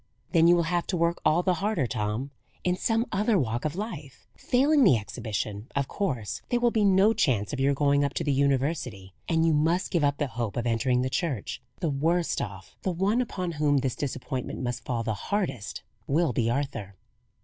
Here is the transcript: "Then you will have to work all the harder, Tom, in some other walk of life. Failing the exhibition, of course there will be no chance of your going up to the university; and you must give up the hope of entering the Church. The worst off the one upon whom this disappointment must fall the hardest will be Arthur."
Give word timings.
"Then 0.31 0.47
you 0.47 0.55
will 0.55 0.63
have 0.63 0.87
to 0.87 0.97
work 0.97 1.21
all 1.23 1.43
the 1.43 1.53
harder, 1.61 1.85
Tom, 1.85 2.31
in 2.63 2.75
some 2.75 3.05
other 3.11 3.37
walk 3.37 3.65
of 3.65 3.75
life. 3.75 4.25
Failing 4.35 4.83
the 4.83 4.97
exhibition, 4.97 5.67
of 5.75 5.87
course 5.87 6.41
there 6.49 6.59
will 6.59 6.71
be 6.71 6.83
no 6.83 7.13
chance 7.13 7.53
of 7.53 7.59
your 7.59 7.75
going 7.75 8.03
up 8.03 8.15
to 8.15 8.23
the 8.23 8.33
university; 8.33 9.13
and 9.29 9.45
you 9.45 9.53
must 9.53 9.91
give 9.91 10.03
up 10.03 10.17
the 10.17 10.25
hope 10.25 10.57
of 10.57 10.65
entering 10.65 11.03
the 11.03 11.09
Church. 11.11 11.61
The 11.81 11.91
worst 11.91 12.41
off 12.41 12.75
the 12.81 12.89
one 12.89 13.21
upon 13.21 13.51
whom 13.51 13.77
this 13.77 13.95
disappointment 13.95 14.59
must 14.59 14.83
fall 14.83 15.03
the 15.03 15.13
hardest 15.13 15.83
will 16.07 16.33
be 16.33 16.49
Arthur." 16.49 16.95